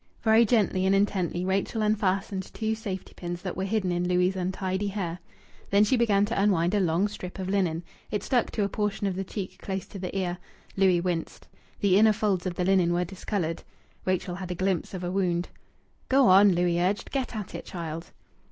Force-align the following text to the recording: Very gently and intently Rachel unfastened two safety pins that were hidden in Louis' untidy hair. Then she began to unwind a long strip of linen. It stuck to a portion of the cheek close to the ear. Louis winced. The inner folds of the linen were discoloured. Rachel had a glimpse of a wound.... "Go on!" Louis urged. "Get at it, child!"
Very 0.23 0.45
gently 0.47 0.87
and 0.87 0.95
intently 0.95 1.45
Rachel 1.45 1.83
unfastened 1.83 2.51
two 2.55 2.73
safety 2.73 3.13
pins 3.15 3.43
that 3.43 3.55
were 3.55 3.65
hidden 3.65 3.91
in 3.91 4.07
Louis' 4.07 4.35
untidy 4.35 4.87
hair. 4.87 5.19
Then 5.69 5.83
she 5.83 5.95
began 5.95 6.25
to 6.25 6.41
unwind 6.41 6.73
a 6.73 6.79
long 6.79 7.07
strip 7.07 7.37
of 7.37 7.47
linen. 7.47 7.83
It 8.09 8.23
stuck 8.23 8.49
to 8.53 8.63
a 8.63 8.67
portion 8.67 9.05
of 9.05 9.15
the 9.15 9.23
cheek 9.23 9.59
close 9.61 9.85
to 9.89 9.99
the 9.99 10.17
ear. 10.17 10.39
Louis 10.75 11.01
winced. 11.01 11.47
The 11.81 11.99
inner 11.99 12.13
folds 12.13 12.47
of 12.47 12.55
the 12.55 12.65
linen 12.65 12.93
were 12.93 13.05
discoloured. 13.05 13.61
Rachel 14.03 14.33
had 14.33 14.49
a 14.49 14.55
glimpse 14.55 14.95
of 14.95 15.03
a 15.03 15.11
wound.... 15.11 15.49
"Go 16.09 16.27
on!" 16.29 16.53
Louis 16.55 16.79
urged. 16.81 17.11
"Get 17.11 17.35
at 17.35 17.53
it, 17.53 17.65
child!" 17.65 18.09